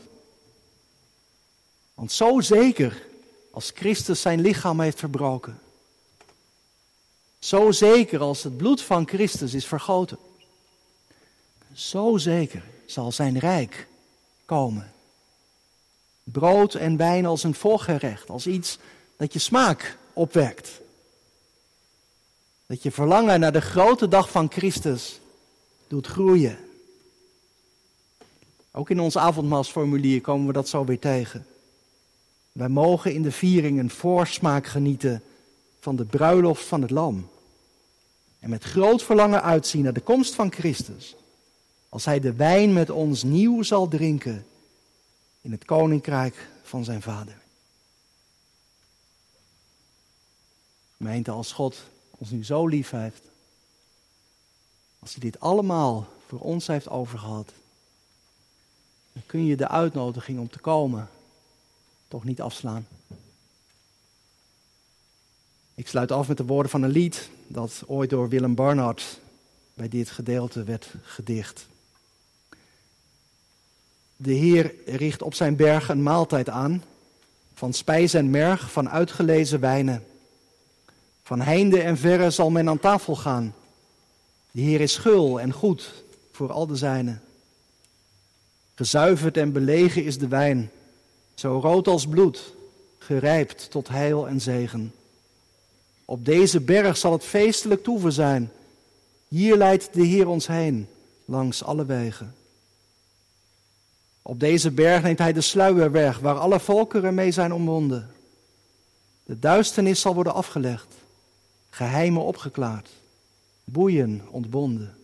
Want 1.93 2.11
zo 2.11 2.41
zeker 2.41 3.05
als 3.51 3.71
Christus 3.75 4.21
zijn 4.21 4.41
lichaam 4.41 4.79
heeft 4.79 4.99
verbroken, 4.99 5.59
zo 7.39 7.71
zeker 7.71 8.19
als 8.19 8.43
het 8.43 8.57
bloed 8.57 8.81
van 8.81 9.07
Christus 9.07 9.53
is 9.53 9.65
vergoten, 9.65 10.17
zo 11.73 12.17
zeker 12.17 12.63
zal 12.85 13.11
zijn 13.11 13.39
rijk 13.39 13.87
komen. 14.45 14.91
Brood 16.23 16.73
en 16.73 16.97
wijn 16.97 17.25
als 17.25 17.43
een 17.43 17.55
voorgerecht, 17.55 18.29
als 18.29 18.47
iets 18.47 18.77
dat 19.15 19.33
je 19.33 19.39
smaak 19.39 19.97
opwekt. 20.13 20.85
Dat 22.67 22.83
je 22.83 22.91
verlangen 22.91 23.39
naar 23.39 23.51
de 23.51 23.61
grote 23.61 24.07
dag 24.07 24.31
van 24.31 24.51
Christus 24.51 25.19
doet 25.87 26.07
groeien. 26.07 26.57
Ook 28.71 28.89
in 28.89 28.99
ons 28.99 29.17
avondmaalsformulier 29.17 30.21
komen 30.21 30.47
we 30.47 30.53
dat 30.53 30.69
zo 30.69 30.85
weer 30.85 30.99
tegen. 30.99 31.45
Wij 32.51 32.67
mogen 32.69 33.13
in 33.13 33.21
de 33.21 33.31
viering 33.31 33.79
een 33.79 33.89
voorsmaak 33.89 34.67
genieten 34.67 35.23
van 35.79 35.95
de 35.95 36.05
bruiloft 36.05 36.65
van 36.65 36.81
het 36.81 36.91
Lam. 36.91 37.29
En 38.39 38.49
met 38.49 38.63
groot 38.63 39.03
verlangen 39.03 39.43
uitzien 39.43 39.83
naar 39.83 39.93
de 39.93 40.01
komst 40.01 40.35
van 40.35 40.51
Christus. 40.51 41.15
Als 41.89 42.05
Hij 42.05 42.19
de 42.19 42.33
wijn 42.33 42.73
met 42.73 42.89
ons 42.89 43.23
nieuw 43.23 43.63
zal 43.63 43.87
drinken 43.87 44.45
in 45.41 45.51
het 45.51 45.65
koninkrijk 45.65 46.49
van 46.63 46.83
zijn 46.83 47.01
Vader. 47.01 47.37
Gemeente, 50.97 51.31
als 51.31 51.51
God 51.51 51.89
ons 52.17 52.29
nu 52.29 52.45
zo 52.45 52.67
lief 52.67 52.89
heeft. 52.89 53.21
Als 54.99 55.11
Hij 55.11 55.19
dit 55.19 55.39
allemaal 55.39 56.07
voor 56.27 56.39
ons 56.39 56.67
heeft 56.67 56.89
overgehad 56.89 57.51
dan 59.17 59.25
kun 59.25 59.45
je 59.45 59.55
de 59.55 59.67
uitnodiging 59.67 60.39
om 60.39 60.49
te 60.49 60.59
komen 60.59 61.09
toch 62.07 62.23
niet 62.23 62.41
afslaan. 62.41 62.87
Ik 65.75 65.87
sluit 65.87 66.11
af 66.11 66.27
met 66.27 66.37
de 66.37 66.45
woorden 66.45 66.71
van 66.71 66.83
een 66.83 66.89
lied 66.89 67.29
dat 67.47 67.83
ooit 67.85 68.09
door 68.09 68.29
Willem 68.29 68.55
Barnard 68.55 69.19
bij 69.73 69.87
dit 69.87 70.09
gedeelte 70.09 70.63
werd 70.63 70.93
gedicht. 71.01 71.67
De 74.15 74.33
Heer 74.33 74.73
richt 74.85 75.21
op 75.21 75.33
zijn 75.33 75.55
berg 75.55 75.89
een 75.89 76.03
maaltijd 76.03 76.49
aan, 76.49 76.83
van 77.53 77.73
spijs 77.73 78.13
en 78.13 78.29
merg, 78.29 78.71
van 78.71 78.89
uitgelezen 78.89 79.59
wijnen. 79.59 80.05
Van 81.27 81.41
heinde 81.41 81.81
en 81.81 81.97
verre 81.97 82.29
zal 82.29 82.49
men 82.49 82.69
aan 82.69 82.79
tafel 82.79 83.15
gaan. 83.15 83.55
De 84.51 84.61
Heer 84.61 84.81
is 84.81 84.97
gul 84.97 85.39
en 85.39 85.53
goed 85.53 86.03
voor 86.31 86.51
al 86.51 86.67
de 86.67 86.75
zijnen. 86.75 87.21
Gezuiverd 88.75 89.37
en 89.37 89.51
belegen 89.51 90.03
is 90.03 90.17
de 90.17 90.27
wijn, 90.27 90.71
zo 91.33 91.59
rood 91.59 91.87
als 91.87 92.07
bloed, 92.07 92.53
gerijpt 92.97 93.71
tot 93.71 93.87
heil 93.87 94.27
en 94.27 94.41
zegen. 94.41 94.93
Op 96.05 96.25
deze 96.25 96.59
berg 96.59 96.97
zal 96.97 97.11
het 97.11 97.23
feestelijk 97.23 97.83
toeven 97.83 98.11
zijn. 98.11 98.51
Hier 99.27 99.57
leidt 99.57 99.93
de 99.93 100.03
Heer 100.03 100.27
ons 100.27 100.47
heen, 100.47 100.87
langs 101.25 101.63
alle 101.63 101.85
wegen. 101.85 102.35
Op 104.21 104.39
deze 104.39 104.71
berg 104.71 105.01
neemt 105.01 105.19
hij 105.19 105.33
de 105.33 105.41
sluier 105.41 105.91
weg, 105.91 106.19
waar 106.19 106.37
alle 106.37 106.59
volkeren 106.59 107.13
mee 107.13 107.31
zijn 107.31 107.53
omwonden. 107.53 108.11
De 109.23 109.39
duisternis 109.39 110.01
zal 110.01 110.13
worden 110.13 110.33
afgelegd, 110.33 110.96
geheimen 111.77 112.23
opgeklaard, 112.23 112.89
boeien 113.63 114.21
ontbonden. 114.29 114.97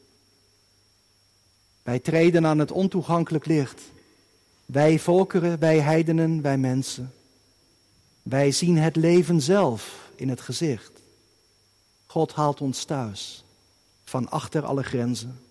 Wij 1.83 1.99
treden 1.99 2.45
aan 2.45 2.59
het 2.59 2.71
ontoegankelijk 2.71 3.45
licht. 3.45 3.81
Wij 4.65 4.99
volkeren, 4.99 5.59
wij 5.59 5.79
heidenen, 5.79 6.41
wij 6.41 6.57
mensen. 6.57 7.13
Wij 8.23 8.51
zien 8.51 8.77
het 8.77 8.95
leven 8.95 9.41
zelf 9.41 10.09
in 10.15 10.29
het 10.29 10.41
gezicht. 10.41 10.91
God 12.05 12.33
haalt 12.33 12.61
ons 12.61 12.83
thuis, 12.83 13.43
van 14.03 14.29
achter 14.29 14.65
alle 14.65 14.83
grenzen. 14.83 15.41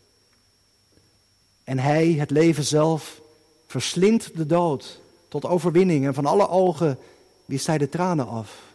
En 1.64 1.78
Hij, 1.78 2.12
het 2.12 2.30
leven 2.30 2.64
zelf, 2.64 3.20
verslindt 3.66 4.36
de 4.36 4.46
dood 4.46 5.00
tot 5.28 5.44
overwinning 5.44 6.06
en 6.06 6.14
van 6.14 6.26
alle 6.26 6.48
ogen 6.48 6.98
wist 7.44 7.66
Hij 7.66 7.78
de 7.78 7.88
tranen 7.88 8.28
af. 8.28 8.71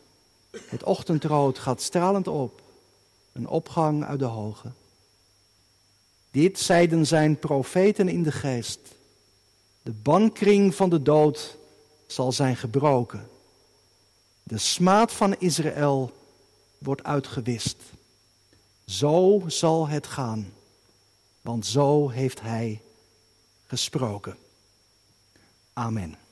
Het 0.65 0.84
ochtendrood 0.84 1.60
gaat 1.60 1.82
stralend 1.82 2.28
op, 2.28 2.62
een 3.32 3.48
opgang 3.48 4.04
uit 4.04 4.20
de 4.20 4.26
hoge. 4.26 4.72
Dit 6.32 6.60
zeiden 6.60 7.06
zijn 7.06 7.39
profeten 7.39 8.08
in 8.08 8.24
de 8.24 8.32
geest. 8.32 8.80
De 9.82 9.91
bankring 9.91 10.76
van 10.76 10.89
de 10.89 11.02
dood 11.02 11.58
zal 12.08 12.32
zijn 12.32 12.56
gebroken. 12.56 13.30
De 14.43 14.58
smaad 14.58 15.12
van 15.12 15.36
Israël 15.39 16.12
wordt 16.78 17.04
uitgewist. 17.04 17.78
Zo 18.86 19.43
zal 19.48 19.88
het 19.88 20.08
gaan, 20.08 20.54
want 21.41 21.65
zo 21.65 22.10
heeft 22.10 22.41
hij 22.41 22.82
gesproken. 23.65 24.38
Amen. 25.74 26.27